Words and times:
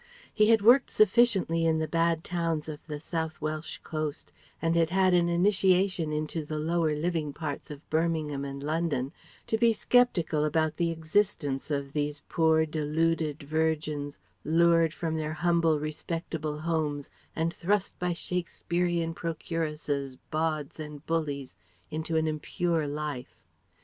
He 0.33 0.49
had 0.49 0.63
worked 0.63 0.89
sufficiently 0.89 1.63
in 1.63 1.77
the 1.77 1.87
bad 1.87 2.23
towns 2.23 2.67
of 2.67 2.79
the 2.87 2.99
South 2.99 3.39
Welsh 3.39 3.77
coast 3.83 4.31
and 4.59 4.75
had 4.75 4.89
had 4.89 5.13
an 5.13 5.29
initiation 5.29 6.11
into 6.11 6.43
the 6.43 6.57
lower 6.57 6.95
living 6.95 7.33
parts 7.33 7.69
of 7.69 7.87
Birmingham 7.91 8.43
and 8.43 8.63
London 8.63 9.13
to 9.45 9.59
be 9.59 9.71
skeptical 9.73 10.43
about 10.43 10.77
the 10.77 10.89
existence 10.89 11.69
of 11.69 11.93
these 11.93 12.23
poor, 12.29 12.65
deluded 12.65 13.43
virgins, 13.43 14.17
lured 14.43 14.91
from 14.91 15.17
their 15.17 15.33
humble 15.33 15.79
respectable 15.79 16.57
homes 16.61 17.11
and 17.35 17.53
thrust 17.53 17.99
by 17.99 18.11
Shakespearean 18.13 19.13
procuresses, 19.13 20.17
bawds, 20.33 20.79
and 20.79 21.05
bullies 21.05 21.55
into 21.91 22.17
an 22.17 22.25
impure 22.25 22.87
life. 22.87 23.35